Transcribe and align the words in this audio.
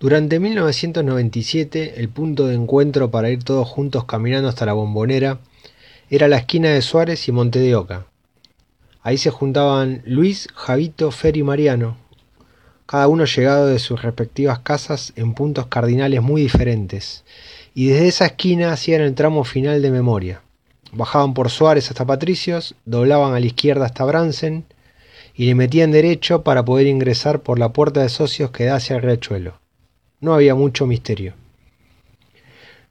Durante 0.00 0.40
1997, 0.40 2.00
el 2.00 2.08
punto 2.08 2.46
de 2.46 2.54
encuentro 2.54 3.10
para 3.10 3.28
ir 3.28 3.44
todos 3.44 3.68
juntos 3.68 4.06
caminando 4.06 4.48
hasta 4.48 4.64
la 4.64 4.72
bombonera 4.72 5.40
era 6.08 6.26
la 6.26 6.38
esquina 6.38 6.70
de 6.70 6.80
Suárez 6.80 7.28
y 7.28 7.32
Monte 7.32 7.58
de 7.58 7.76
Oca. 7.76 8.06
Ahí 9.02 9.18
se 9.18 9.28
juntaban 9.28 10.00
Luis, 10.06 10.48
Javito, 10.54 11.10
Fer 11.10 11.36
y 11.36 11.42
Mariano, 11.42 11.98
cada 12.86 13.08
uno 13.08 13.26
llegado 13.26 13.66
de 13.66 13.78
sus 13.78 14.00
respectivas 14.00 14.60
casas 14.60 15.12
en 15.16 15.34
puntos 15.34 15.66
cardinales 15.66 16.22
muy 16.22 16.40
diferentes, 16.40 17.22
y 17.74 17.88
desde 17.88 18.08
esa 18.08 18.24
esquina 18.24 18.72
hacían 18.72 19.02
el 19.02 19.14
tramo 19.14 19.44
final 19.44 19.82
de 19.82 19.90
memoria. 19.90 20.40
Bajaban 20.92 21.34
por 21.34 21.50
Suárez 21.50 21.90
hasta 21.90 22.06
Patricios, 22.06 22.74
doblaban 22.86 23.34
a 23.34 23.40
la 23.40 23.44
izquierda 23.44 23.84
hasta 23.84 24.06
Bransen 24.06 24.64
y 25.34 25.44
le 25.44 25.54
metían 25.54 25.90
derecho 25.90 26.42
para 26.42 26.64
poder 26.64 26.86
ingresar 26.86 27.42
por 27.42 27.58
la 27.58 27.74
puerta 27.74 28.00
de 28.00 28.08
socios 28.08 28.50
que 28.50 28.64
da 28.64 28.76
hacia 28.76 28.96
el 28.96 29.02
riachuelo. 29.02 29.60
No 30.20 30.34
había 30.34 30.54
mucho 30.54 30.86
misterio. 30.86 31.34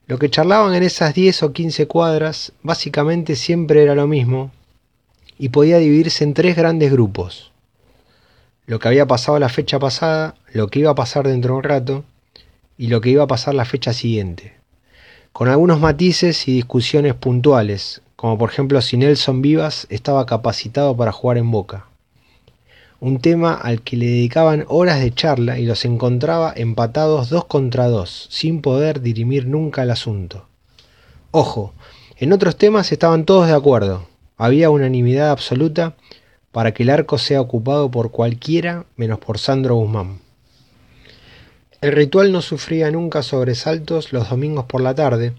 Lo 0.06 0.18
que 0.18 0.30
charlaban 0.30 0.74
en 0.74 0.82
esas 0.82 1.14
10 1.14 1.42
o 1.44 1.52
15 1.52 1.86
cuadras 1.86 2.52
básicamente 2.62 3.36
siempre 3.36 3.82
era 3.82 3.94
lo 3.94 4.06
mismo 4.06 4.50
y 5.38 5.50
podía 5.50 5.78
dividirse 5.78 6.24
en 6.24 6.34
tres 6.34 6.56
grandes 6.56 6.90
grupos. 6.90 7.52
Lo 8.66 8.78
que 8.78 8.88
había 8.88 9.06
pasado 9.06 9.38
la 9.38 9.48
fecha 9.48 9.78
pasada, 9.78 10.34
lo 10.52 10.68
que 10.68 10.80
iba 10.80 10.90
a 10.90 10.94
pasar 10.94 11.26
dentro 11.26 11.54
de 11.54 11.58
un 11.58 11.64
rato 11.64 12.04
y 12.76 12.88
lo 12.88 13.00
que 13.00 13.10
iba 13.10 13.24
a 13.24 13.28
pasar 13.28 13.54
la 13.54 13.64
fecha 13.64 13.92
siguiente 13.92 14.60
con 15.32 15.48
algunos 15.48 15.80
matices 15.80 16.48
y 16.48 16.54
discusiones 16.54 17.14
puntuales, 17.14 18.02
como 18.16 18.36
por 18.36 18.50
ejemplo 18.50 18.80
si 18.82 18.96
Nelson 18.96 19.42
Vivas 19.42 19.86
estaba 19.90 20.26
capacitado 20.26 20.96
para 20.96 21.12
jugar 21.12 21.38
en 21.38 21.50
Boca. 21.50 21.86
Un 23.00 23.18
tema 23.18 23.54
al 23.54 23.80
que 23.80 23.96
le 23.96 24.04
dedicaban 24.04 24.66
horas 24.68 25.00
de 25.00 25.14
charla 25.14 25.58
y 25.58 25.64
los 25.64 25.86
encontraba 25.86 26.52
empatados 26.54 27.30
dos 27.30 27.46
contra 27.46 27.88
dos, 27.88 28.28
sin 28.30 28.60
poder 28.60 29.00
dirimir 29.00 29.46
nunca 29.46 29.82
el 29.82 29.90
asunto. 29.90 30.46
Ojo, 31.30 31.72
en 32.18 32.34
otros 32.34 32.56
temas 32.56 32.92
estaban 32.92 33.24
todos 33.24 33.46
de 33.46 33.54
acuerdo, 33.54 34.06
había 34.36 34.68
unanimidad 34.68 35.30
absoluta 35.30 35.96
para 36.52 36.74
que 36.74 36.82
el 36.82 36.90
arco 36.90 37.16
sea 37.16 37.40
ocupado 37.40 37.90
por 37.90 38.10
cualquiera 38.10 38.84
menos 38.96 39.18
por 39.18 39.38
Sandro 39.38 39.76
Guzmán. 39.76 40.18
El 41.80 41.92
ritual 41.92 42.32
no 42.32 42.42
sufría 42.42 42.90
nunca 42.90 43.22
sobresaltos 43.22 44.12
los 44.12 44.28
domingos 44.28 44.66
por 44.66 44.82
la 44.82 44.94
tarde, 44.94 45.32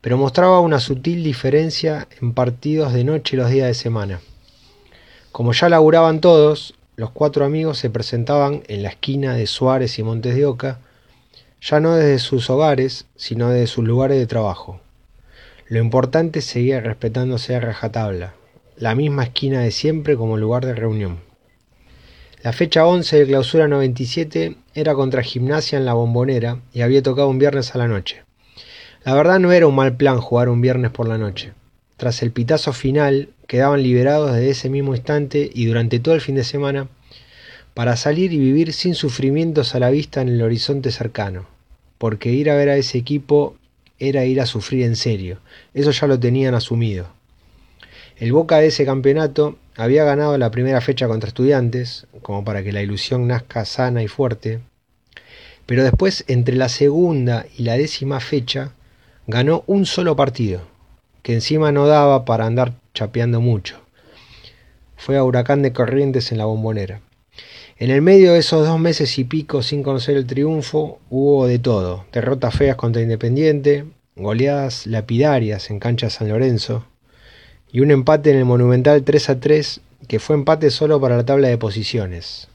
pero 0.00 0.16
mostraba 0.16 0.60
una 0.60 0.80
sutil 0.80 1.22
diferencia 1.22 2.08
en 2.22 2.32
partidos 2.32 2.94
de 2.94 3.04
noche 3.04 3.36
y 3.36 3.38
los 3.38 3.50
días 3.50 3.66
de 3.66 3.74
semana. 3.74 4.20
Como 5.32 5.52
ya 5.52 5.68
laburaban 5.68 6.22
todos, 6.22 6.74
los 6.96 7.10
cuatro 7.10 7.44
amigos 7.44 7.78
se 7.78 7.90
presentaban 7.90 8.62
en 8.68 8.82
la 8.82 8.88
esquina 8.88 9.34
de 9.34 9.46
Suárez 9.46 9.98
y 9.98 10.02
Montes 10.02 10.34
de 10.34 10.46
Oca, 10.46 10.80
ya 11.60 11.78
no 11.78 11.94
desde 11.94 12.18
sus 12.18 12.48
hogares, 12.48 13.06
sino 13.16 13.50
desde 13.50 13.66
sus 13.66 13.84
lugares 13.84 14.18
de 14.18 14.26
trabajo. 14.26 14.80
Lo 15.68 15.78
importante 15.78 16.40
seguía 16.40 16.80
respetándose 16.80 17.54
a 17.54 17.60
rajatabla, 17.60 18.34
la 18.76 18.94
misma 18.94 19.24
esquina 19.24 19.60
de 19.60 19.72
siempre 19.72 20.16
como 20.16 20.38
lugar 20.38 20.64
de 20.64 20.74
reunión. 20.74 21.20
La 22.42 22.52
fecha 22.52 22.86
11 22.86 23.18
de 23.18 23.26
clausura 23.26 23.68
97 23.68 24.56
era 24.74 24.94
contra 24.94 25.22
Gimnasia 25.22 25.78
en 25.78 25.84
la 25.84 25.94
Bombonera 25.94 26.60
y 26.72 26.82
había 26.82 27.02
tocado 27.02 27.28
un 27.28 27.38
viernes 27.38 27.74
a 27.74 27.78
la 27.78 27.88
noche. 27.88 28.22
La 29.04 29.14
verdad 29.14 29.38
no 29.38 29.52
era 29.52 29.66
un 29.66 29.74
mal 29.74 29.96
plan 29.96 30.20
jugar 30.20 30.48
un 30.48 30.60
viernes 30.60 30.92
por 30.92 31.08
la 31.08 31.18
noche. 31.18 31.52
Tras 31.96 32.22
el 32.22 32.30
pitazo 32.30 32.72
final, 32.72 33.30
quedaban 33.46 33.82
liberados 33.82 34.34
desde 34.34 34.50
ese 34.50 34.70
mismo 34.70 34.94
instante 34.94 35.50
y 35.52 35.66
durante 35.66 35.98
todo 35.98 36.14
el 36.14 36.20
fin 36.20 36.34
de 36.34 36.44
semana 36.44 36.88
para 37.74 37.96
salir 37.96 38.32
y 38.32 38.38
vivir 38.38 38.72
sin 38.72 38.94
sufrimientos 38.94 39.74
a 39.74 39.80
la 39.80 39.90
vista 39.90 40.22
en 40.22 40.28
el 40.28 40.42
horizonte 40.42 40.90
cercano, 40.90 41.46
porque 41.98 42.32
ir 42.32 42.50
a 42.50 42.56
ver 42.56 42.70
a 42.70 42.76
ese 42.76 42.98
equipo 42.98 43.56
era 43.98 44.24
ir 44.24 44.40
a 44.40 44.46
sufrir 44.46 44.84
en 44.84 44.96
serio, 44.96 45.40
eso 45.74 45.90
ya 45.90 46.06
lo 46.06 46.18
tenían 46.18 46.54
asumido. 46.54 47.08
El 48.18 48.32
Boca 48.32 48.58
de 48.58 48.68
ese 48.68 48.86
campeonato 48.86 49.58
había 49.76 50.04
ganado 50.04 50.38
la 50.38 50.50
primera 50.50 50.80
fecha 50.80 51.06
contra 51.06 51.28
estudiantes, 51.28 52.06
como 52.22 52.44
para 52.44 52.62
que 52.62 52.72
la 52.72 52.80
ilusión 52.80 53.26
nazca 53.26 53.66
sana 53.66 54.02
y 54.02 54.08
fuerte, 54.08 54.60
pero 55.66 55.84
después 55.84 56.24
entre 56.28 56.56
la 56.56 56.70
segunda 56.70 57.44
y 57.58 57.64
la 57.64 57.76
décima 57.76 58.20
fecha 58.20 58.72
ganó 59.26 59.64
un 59.66 59.84
solo 59.84 60.16
partido, 60.16 60.62
que 61.22 61.34
encima 61.34 61.72
no 61.72 61.86
daba 61.86 62.24
para 62.24 62.46
andar 62.46 62.72
chapeando 62.96 63.42
mucho. 63.42 63.76
Fue 64.96 65.18
a 65.18 65.22
Huracán 65.22 65.60
de 65.60 65.74
Corrientes 65.74 66.32
en 66.32 66.38
la 66.38 66.46
bombonera. 66.46 67.02
En 67.76 67.90
el 67.90 68.00
medio 68.00 68.32
de 68.32 68.38
esos 68.38 68.66
dos 68.66 68.80
meses 68.80 69.18
y 69.18 69.24
pico 69.24 69.62
sin 69.62 69.82
conocer 69.82 70.16
el 70.16 70.26
triunfo 70.26 70.98
hubo 71.10 71.46
de 71.46 71.58
todo, 71.58 72.06
derrotas 72.10 72.56
feas 72.56 72.76
contra 72.76 73.02
Independiente, 73.02 73.84
goleadas 74.16 74.86
lapidarias 74.86 75.70
en 75.70 75.78
cancha 75.78 76.08
San 76.08 76.30
Lorenzo, 76.30 76.86
y 77.70 77.80
un 77.80 77.90
empate 77.90 78.30
en 78.30 78.38
el 78.38 78.46
Monumental 78.46 79.04
3 79.04 79.28
a 79.28 79.40
3 79.40 79.80
que 80.08 80.18
fue 80.18 80.34
empate 80.34 80.70
solo 80.70 80.98
para 80.98 81.18
la 81.18 81.26
tabla 81.26 81.48
de 81.48 81.58
posiciones. 81.58 82.48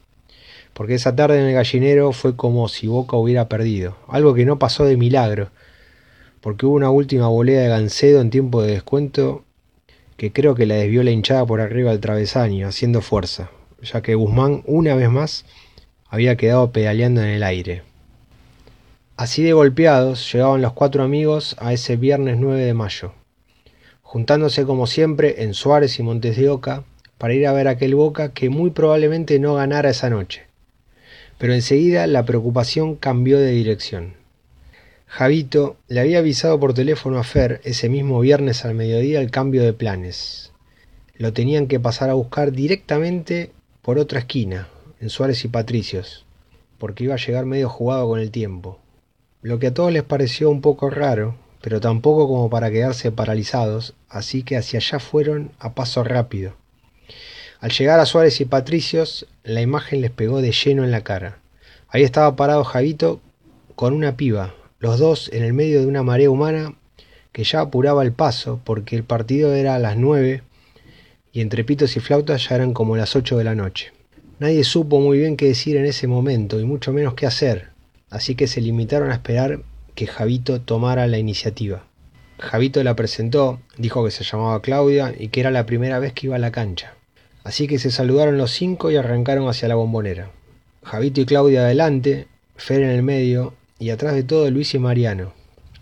Porque 0.72 0.96
esa 0.96 1.14
tarde 1.14 1.38
en 1.38 1.46
el 1.46 1.54
gallinero 1.54 2.10
fue 2.10 2.34
como 2.34 2.66
si 2.66 2.88
Boca 2.88 3.16
hubiera 3.16 3.48
perdido, 3.48 3.96
algo 4.08 4.34
que 4.34 4.44
no 4.44 4.58
pasó 4.58 4.84
de 4.84 4.96
milagro, 4.96 5.50
porque 6.40 6.66
hubo 6.66 6.74
una 6.74 6.90
última 6.90 7.28
volea 7.28 7.60
de 7.60 7.68
Gancedo 7.68 8.20
en 8.20 8.30
tiempo 8.30 8.60
de 8.60 8.72
descuento 8.72 9.44
que 10.22 10.30
creo 10.30 10.54
que 10.54 10.66
la 10.66 10.76
desvió 10.76 11.02
la 11.02 11.10
hinchada 11.10 11.44
por 11.44 11.60
arriba 11.60 11.90
del 11.90 11.98
travesaño, 11.98 12.68
haciendo 12.68 13.00
fuerza, 13.00 13.50
ya 13.82 14.02
que 14.02 14.14
Guzmán 14.14 14.62
una 14.66 14.94
vez 14.94 15.10
más 15.10 15.44
había 16.06 16.36
quedado 16.36 16.70
pedaleando 16.70 17.20
en 17.22 17.30
el 17.30 17.42
aire. 17.42 17.82
Así 19.16 19.42
de 19.42 19.52
golpeados 19.52 20.32
llegaban 20.32 20.62
los 20.62 20.74
cuatro 20.74 21.02
amigos 21.02 21.56
a 21.58 21.72
ese 21.72 21.96
viernes 21.96 22.38
9 22.38 22.64
de 22.64 22.72
mayo 22.72 23.14
juntándose 24.00 24.64
como 24.64 24.86
siempre 24.86 25.42
en 25.42 25.54
Suárez 25.54 25.98
y 25.98 26.04
Montes 26.04 26.36
de 26.36 26.50
Oca 26.50 26.84
para 27.18 27.34
ir 27.34 27.44
a 27.48 27.52
ver 27.52 27.66
aquel 27.66 27.96
Boca 27.96 28.32
que 28.32 28.48
muy 28.48 28.70
probablemente 28.70 29.40
no 29.40 29.56
ganara 29.56 29.90
esa 29.90 30.08
noche. 30.08 30.42
Pero 31.38 31.52
enseguida 31.52 32.06
la 32.06 32.24
preocupación 32.24 32.94
cambió 32.94 33.40
de 33.40 33.50
dirección. 33.50 34.21
Javito 35.14 35.76
le 35.88 36.00
había 36.00 36.20
avisado 36.20 36.58
por 36.58 36.72
teléfono 36.72 37.18
a 37.18 37.22
Fer 37.22 37.60
ese 37.64 37.90
mismo 37.90 38.18
viernes 38.20 38.64
al 38.64 38.74
mediodía 38.74 39.20
el 39.20 39.30
cambio 39.30 39.62
de 39.62 39.74
planes. 39.74 40.52
Lo 41.18 41.34
tenían 41.34 41.66
que 41.66 41.78
pasar 41.78 42.08
a 42.08 42.14
buscar 42.14 42.50
directamente 42.50 43.52
por 43.82 43.98
otra 43.98 44.20
esquina, 44.20 44.68
en 45.00 45.10
Suárez 45.10 45.44
y 45.44 45.48
Patricios, 45.48 46.24
porque 46.78 47.04
iba 47.04 47.12
a 47.12 47.18
llegar 47.18 47.44
medio 47.44 47.68
jugado 47.68 48.08
con 48.08 48.20
el 48.20 48.30
tiempo. 48.30 48.78
Lo 49.42 49.58
que 49.58 49.66
a 49.66 49.74
todos 49.74 49.92
les 49.92 50.02
pareció 50.02 50.48
un 50.48 50.62
poco 50.62 50.88
raro, 50.88 51.36
pero 51.60 51.78
tampoco 51.78 52.26
como 52.26 52.48
para 52.48 52.70
quedarse 52.70 53.12
paralizados, 53.12 53.92
así 54.08 54.42
que 54.42 54.56
hacia 54.56 54.78
allá 54.78 54.98
fueron 54.98 55.52
a 55.58 55.74
paso 55.74 56.02
rápido. 56.04 56.54
Al 57.60 57.70
llegar 57.70 58.00
a 58.00 58.06
Suárez 58.06 58.40
y 58.40 58.46
Patricios, 58.46 59.26
la 59.44 59.60
imagen 59.60 60.00
les 60.00 60.10
pegó 60.10 60.40
de 60.40 60.52
lleno 60.52 60.84
en 60.84 60.90
la 60.90 61.04
cara. 61.04 61.36
Ahí 61.88 62.02
estaba 62.02 62.34
parado 62.34 62.64
Javito 62.64 63.20
con 63.74 63.92
una 63.92 64.16
piba, 64.16 64.54
los 64.82 64.98
dos 64.98 65.30
en 65.32 65.44
el 65.44 65.52
medio 65.52 65.80
de 65.80 65.86
una 65.86 66.02
marea 66.02 66.28
humana 66.28 66.74
que 67.30 67.44
ya 67.44 67.60
apuraba 67.60 68.02
el 68.02 68.12
paso 68.12 68.60
porque 68.64 68.96
el 68.96 69.04
partido 69.04 69.54
era 69.54 69.76
a 69.76 69.78
las 69.78 69.96
nueve 69.96 70.42
y 71.32 71.40
entre 71.40 71.62
pitos 71.62 71.96
y 71.96 72.00
flautas 72.00 72.48
ya 72.48 72.56
eran 72.56 72.74
como 72.74 72.96
las 72.96 73.14
ocho 73.14 73.38
de 73.38 73.44
la 73.44 73.54
noche. 73.54 73.92
Nadie 74.40 74.64
supo 74.64 74.98
muy 74.98 75.18
bien 75.18 75.36
qué 75.36 75.46
decir 75.46 75.76
en 75.76 75.84
ese 75.84 76.08
momento 76.08 76.58
y 76.58 76.64
mucho 76.64 76.92
menos 76.92 77.14
qué 77.14 77.26
hacer, 77.26 77.68
así 78.10 78.34
que 78.34 78.48
se 78.48 78.60
limitaron 78.60 79.12
a 79.12 79.14
esperar 79.14 79.60
que 79.94 80.08
Javito 80.08 80.60
tomara 80.60 81.06
la 81.06 81.18
iniciativa. 81.18 81.84
Javito 82.40 82.82
la 82.82 82.96
presentó, 82.96 83.60
dijo 83.78 84.04
que 84.04 84.10
se 84.10 84.24
llamaba 84.24 84.62
Claudia 84.62 85.14
y 85.16 85.28
que 85.28 85.38
era 85.38 85.52
la 85.52 85.64
primera 85.64 86.00
vez 86.00 86.12
que 86.12 86.26
iba 86.26 86.34
a 86.34 86.40
la 86.40 86.50
cancha. 86.50 86.96
Así 87.44 87.68
que 87.68 87.78
se 87.78 87.92
saludaron 87.92 88.36
los 88.36 88.50
cinco 88.50 88.90
y 88.90 88.96
arrancaron 88.96 89.48
hacia 89.48 89.68
la 89.68 89.76
bombonera. 89.76 90.32
Javito 90.82 91.20
y 91.20 91.26
Claudia 91.26 91.60
adelante, 91.60 92.26
Fer 92.56 92.82
en 92.82 92.90
el 92.90 93.04
medio 93.04 93.54
y 93.82 93.90
atrás 93.90 94.14
de 94.14 94.22
todo 94.22 94.50
Luis 94.50 94.74
y 94.74 94.78
Mariano. 94.78 95.32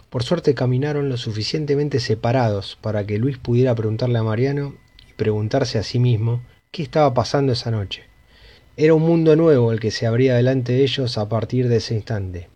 Por 0.08 0.22
suerte 0.22 0.54
caminaron 0.54 1.08
lo 1.08 1.16
suficientemente 1.16 2.00
separados 2.00 2.78
para 2.80 3.04
que 3.06 3.18
Luis 3.18 3.38
pudiera 3.38 3.74
preguntarle 3.74 4.18
a 4.18 4.22
Mariano 4.22 4.74
y 5.08 5.12
preguntarse 5.12 5.78
a 5.78 5.82
sí 5.82 5.98
mismo 5.98 6.42
qué 6.70 6.82
estaba 6.82 7.12
pasando 7.14 7.52
esa 7.52 7.70
noche. 7.70 8.04
Era 8.76 8.94
un 8.94 9.02
mundo 9.02 9.36
nuevo 9.36 9.72
el 9.72 9.80
que 9.80 9.90
se 9.90 10.06
abría 10.06 10.34
delante 10.34 10.72
de 10.72 10.82
ellos 10.82 11.18
a 11.18 11.28
partir 11.28 11.68
de 11.68 11.76
ese 11.76 11.94
instante 11.94 12.48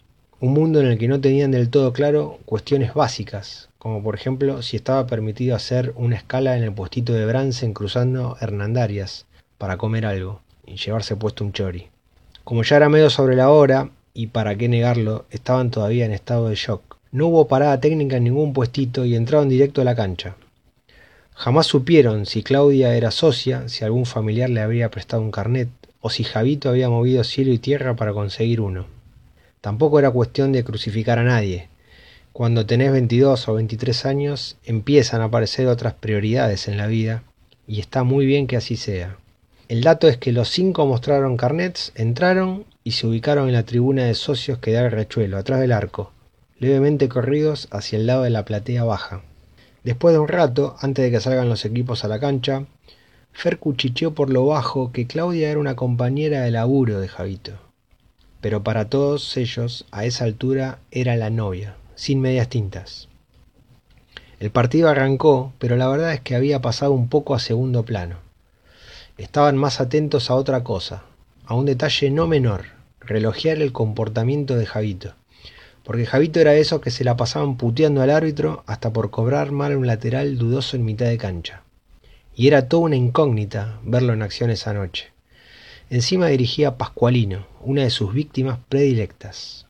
un 0.45 0.53
mundo 0.53 0.79
en 0.81 0.89
el 0.89 0.99
que 0.99 1.09
no 1.09 1.23
tenían 1.23 1.53
del 1.53 1.71
todo 1.71 1.95
claro 1.95 2.39
cuestiones 2.45 2.93
básicas, 2.93 3.71
como 3.79 4.03
por 4.03 4.15
ejemplo 4.15 4.61
si 4.61 4.77
estaba 4.77 5.07
permitido 5.07 5.57
hacer 5.57 5.95
una 5.97 6.17
escala 6.17 6.55
en 6.55 6.65
el 6.65 6.75
puestito 6.75 7.15
de 7.15 7.25
Bransen 7.25 7.73
cruzando 7.73 8.37
Hernandarias 8.43 9.25
para 9.57 9.79
comer 9.79 10.05
algo 10.05 10.43
y 10.67 10.77
llevarse 10.77 11.17
puesto 11.17 11.45
un 11.45 11.53
chori. 11.53 11.89
Como 12.45 12.63
ya 12.63 12.77
era 12.77 12.91
medio 12.91 13.09
sobre 13.09 13.37
la 13.37 13.49
hora, 13.49 13.89
y 14.15 14.29
para 14.29 14.57
qué 14.57 14.69
negarlo, 14.69 15.27
estaban 15.31 15.71
todavía 15.71 16.07
en 16.07 16.13
estado 16.13 16.49
de 16.49 16.55
shock. 16.55 16.97
No 17.11 17.27
hubo 17.27 17.49
parada 17.49 17.81
técnica 17.81 18.17
en 18.17 18.25
ningún 18.25 18.53
puestito 18.53 19.05
y 19.05 19.17
entraron 19.17 19.49
directo 19.49 19.81
a 19.81 19.85
la 19.85 19.97
cancha. 19.97 20.37
Jamás 21.35 21.67
supieron 21.67 22.25
si 22.25 22.45
Claudia 22.45 22.97
era 22.97 23.11
socia, 23.11 23.69
si 23.69 23.85
algún 23.85 24.07
familiar 24.07 24.49
le 24.49 24.61
habría 24.61 24.91
prestado 24.91 25.23
un 25.23 25.33
carnet, 25.33 25.69
o 26.01 26.11
si 26.11 26.23
Javito 26.23 26.69
había 26.69 26.89
movido 26.89 27.25
cielo 27.25 27.53
y 27.53 27.59
tierra 27.59 27.97
para 27.97 28.13
conseguir 28.13 28.61
uno 28.61 28.87
Tampoco 29.65 29.99
era 29.99 30.11
cuestión 30.11 30.53
de 30.53 30.63
crucificar 30.63 31.19
a 31.19 31.25
nadie. 31.25 31.71
Cuando 32.35 32.67
tenés 32.67 32.93
22 32.93 33.49
o 33.49 33.55
23 33.55 34.05
años 34.05 34.59
empiezan 34.67 35.23
a 35.23 35.25
aparecer 35.25 35.69
otras 35.69 35.95
prioridades 35.95 36.69
en 36.69 36.77
la 36.77 36.87
vida 36.87 37.23
y 37.67 37.81
está 37.81 38.05
muy 38.05 38.27
bien 38.27 38.47
que 38.47 38.59
así 38.59 38.77
sea. 38.77 39.17
El 39.69 39.81
dato 39.81 40.07
es 40.07 40.19
que 40.19 40.33
los 40.33 40.51
cinco 40.51 40.85
mostraron 40.85 41.39
carnets, 41.39 41.93
entraron 41.95 42.67
y 42.85 42.93
se 42.93 43.07
ubicaron 43.07 43.49
en 43.49 43.55
la 43.55 43.65
tribuna 43.65 44.05
de 44.05 44.15
socios 44.15 44.59
que 44.59 44.73
da 44.73 44.83
el 44.83 44.91
rechuelo, 44.91 45.39
atrás 45.39 45.59
del 45.59 45.73
arco, 45.73 46.13
levemente 46.59 47.09
corridos 47.09 47.67
hacia 47.71 47.99
el 47.99 48.07
lado 48.07 48.23
de 48.23 48.31
la 48.31 48.45
platea 48.45 48.85
baja. 48.85 49.23
Después 49.83 50.15
de 50.15 50.19
un 50.19 50.29
rato, 50.29 50.77
antes 50.81 51.05
de 51.05 51.11
que 51.11 51.21
salgan 51.21 51.49
los 51.49 51.65
equipos 51.65 52.05
a 52.05 52.09
la 52.09 52.21
cancha, 52.21 52.67
Fer 53.33 53.59
cuchicheó 53.59 54.15
por 54.15 54.31
lo 54.31 54.47
bajo 54.47 54.93
que 54.93 55.07
Claudia 55.07 55.51
era 55.51 55.59
una 55.59 55.75
compañera 55.75 56.43
de 56.43 56.51
laburo 56.51 57.01
de 57.01 57.09
Javito. 57.09 57.53
Pero 58.41 58.63
para 58.63 58.89
todos 58.91 59.37
ellos, 59.37 59.87
a 59.91 60.05
esa 60.05 60.25
altura, 60.25 60.79
era 60.91 61.17
la 61.17 61.31
novia, 61.31 61.77
sin 61.95 62.21
medias 62.21 62.49
tintas. 62.49 63.09
El 64.39 64.51
partido 64.51 64.91
arrancó, 64.91 65.53
pero 65.59 65.77
la 65.77 65.89
verdad 65.89 66.13
es 66.13 66.21
que 66.21 66.37
había 66.37 66.61
pasado 66.61 66.93
un 66.93 67.09
poco 67.09 67.35
a 67.35 67.39
segundo 67.39 67.85
plano. 67.85 68.19
Estaban 69.17 69.57
más 69.57 69.81
atentos 69.81 70.31
a 70.31 70.35
otra 70.35 70.63
cosa, 70.63 71.05
a 71.47 71.55
un 71.55 71.67
detalle 71.67 72.11
no 72.11 72.27
menor, 72.27 72.67
relojear 73.01 73.61
el 73.61 73.73
comportamiento 73.73 74.57
de 74.57 74.67
Javito. 74.67 75.15
Porque 75.83 76.07
Javito 76.07 76.41
era 76.41 76.53
de 76.53 76.61
esos 76.61 76.81
que 76.81 76.91
se 76.91 77.05
la 77.05 77.17
pasaban 77.17 77.57
puteando 77.57 78.03
al 78.03 78.11
árbitro 78.11 78.65
hasta 78.67 78.93
por 78.93 79.11
cobrar 79.11 79.53
mal 79.53 79.77
un 79.77 79.87
lateral 79.87 80.39
dudoso 80.39 80.77
en 80.77 80.85
mitad 80.85 81.07
de 81.07 81.19
cancha 81.19 81.65
y 82.37 82.49
era 82.49 82.69
toda 82.69 82.85
una 82.85 82.97
incógnita 82.97 83.81
verlo 83.85 84.13
en 84.13 84.23
acción 84.23 84.51
esa 84.51 84.73
noche. 84.73 85.13
Encima 85.91 86.27
dirigía 86.27 86.69
a 86.69 86.77
Pascualino, 86.77 87.47
una 87.61 87.83
de 87.83 87.91
sus 87.91 88.13
víctimas 88.13 88.59
predilectas. 88.69 89.67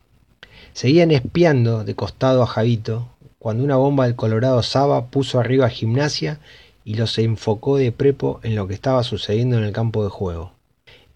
Seguían 0.72 1.10
espiando 1.10 1.84
de 1.84 1.94
costado 1.94 2.42
a 2.42 2.46
Javito 2.46 3.08
cuando 3.38 3.62
una 3.62 3.76
bomba 3.76 4.06
del 4.06 4.16
Colorado 4.16 4.62
Saba 4.62 5.06
puso 5.06 5.38
arriba 5.38 5.66
a 5.66 5.70
Gimnasia 5.70 6.40
y 6.84 6.94
los 6.94 7.18
enfocó 7.18 7.76
de 7.76 7.92
prepo 7.92 8.40
en 8.42 8.54
lo 8.54 8.66
que 8.66 8.74
estaba 8.74 9.02
sucediendo 9.02 9.58
en 9.58 9.64
el 9.64 9.72
campo 9.72 10.02
de 10.02 10.10
juego. 10.10 10.52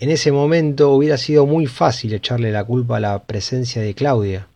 En 0.00 0.11
ese 0.11 0.31
momento 0.31 0.93
hubiera 0.93 1.17
sido 1.17 1.45
muy 1.45 1.67
fácil 1.67 2.15
echarle 2.15 2.53
la 2.53 2.62
culpa 2.62 2.99
a 2.99 3.00
la 3.00 3.25
presencia 3.25 3.83
de 3.83 3.95
Claudia, 3.95 4.47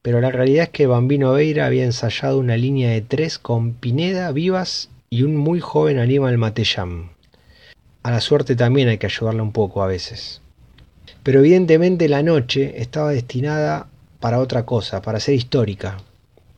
pero 0.00 0.18
la 0.22 0.30
realidad 0.30 0.64
es 0.64 0.70
que 0.70 0.86
Bambino 0.86 1.32
Veira 1.32 1.66
había 1.66 1.84
ensayado 1.84 2.38
una 2.38 2.56
línea 2.56 2.90
de 2.90 3.02
tres 3.02 3.38
con 3.38 3.74
Pineda, 3.74 4.32
Vivas 4.32 4.88
y 5.10 5.24
un 5.24 5.36
muy 5.36 5.60
joven 5.60 5.98
Aníbal 5.98 6.38
Matellán. 6.38 7.10
A 8.02 8.10
la 8.10 8.22
suerte 8.22 8.56
también 8.56 8.88
hay 8.88 8.96
que 8.96 9.04
ayudarla 9.04 9.42
un 9.42 9.52
poco 9.52 9.82
a 9.82 9.86
veces. 9.86 10.40
Pero 11.22 11.40
evidentemente 11.40 12.08
la 12.08 12.22
noche 12.22 12.80
estaba 12.80 13.10
destinada 13.10 13.88
para 14.20 14.38
otra 14.38 14.64
cosa, 14.64 15.02
para 15.02 15.20
ser 15.20 15.34
histórica. 15.34 15.98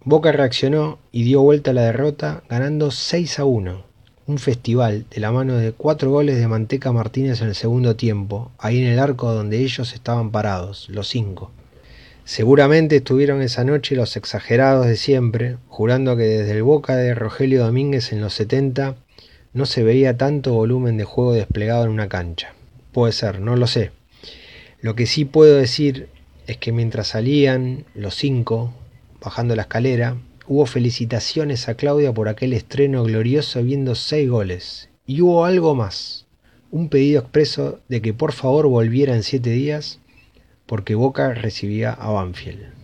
Boca 0.04 0.30
reaccionó 0.30 1.00
y 1.10 1.24
dio 1.24 1.42
vuelta 1.42 1.72
a 1.72 1.74
la 1.74 1.82
derrota 1.82 2.44
ganando 2.48 2.92
6 2.92 3.40
a 3.40 3.44
1. 3.44 3.93
Un 4.26 4.38
festival 4.38 5.04
de 5.10 5.20
la 5.20 5.32
mano 5.32 5.56
de 5.56 5.72
cuatro 5.72 6.10
goles 6.10 6.38
de 6.38 6.48
Manteca 6.48 6.92
Martínez 6.92 7.42
en 7.42 7.48
el 7.48 7.54
segundo 7.54 7.94
tiempo, 7.94 8.52
ahí 8.58 8.82
en 8.82 8.90
el 8.90 8.98
arco 8.98 9.30
donde 9.32 9.58
ellos 9.58 9.92
estaban 9.92 10.30
parados, 10.30 10.88
los 10.88 11.08
cinco. 11.08 11.50
Seguramente 12.24 12.96
estuvieron 12.96 13.42
esa 13.42 13.64
noche 13.64 13.94
los 13.94 14.16
exagerados 14.16 14.86
de 14.86 14.96
siempre, 14.96 15.58
jurando 15.68 16.16
que 16.16 16.22
desde 16.22 16.52
el 16.52 16.62
boca 16.62 16.96
de 16.96 17.14
Rogelio 17.14 17.62
Domínguez 17.62 18.12
en 18.12 18.22
los 18.22 18.32
70 18.32 18.96
no 19.52 19.66
se 19.66 19.82
veía 19.82 20.16
tanto 20.16 20.54
volumen 20.54 20.96
de 20.96 21.04
juego 21.04 21.34
desplegado 21.34 21.84
en 21.84 21.90
una 21.90 22.08
cancha. 22.08 22.54
Puede 22.92 23.12
ser, 23.12 23.40
no 23.40 23.56
lo 23.56 23.66
sé. 23.66 23.90
Lo 24.80 24.94
que 24.94 25.06
sí 25.06 25.26
puedo 25.26 25.56
decir 25.56 26.08
es 26.46 26.56
que 26.56 26.72
mientras 26.72 27.08
salían 27.08 27.84
los 27.94 28.14
cinco, 28.14 28.72
bajando 29.20 29.54
la 29.54 29.62
escalera, 29.62 30.16
hubo 30.46 30.66
felicitaciones 30.66 31.68
a 31.68 31.74
Claudia 31.74 32.12
por 32.12 32.28
aquel 32.28 32.52
estreno 32.52 33.04
glorioso 33.04 33.62
viendo 33.62 33.94
seis 33.94 34.28
goles. 34.28 34.88
Y 35.06 35.20
hubo 35.20 35.44
algo 35.44 35.74
más, 35.74 36.26
un 36.70 36.88
pedido 36.88 37.20
expreso 37.20 37.80
de 37.88 38.02
que 38.02 38.14
por 38.14 38.32
favor 38.32 38.66
volviera 38.68 39.14
en 39.14 39.22
siete 39.22 39.50
días 39.50 40.00
porque 40.66 40.94
Boca 40.94 41.34
recibía 41.34 41.92
a 41.92 42.10
Banfield. 42.10 42.83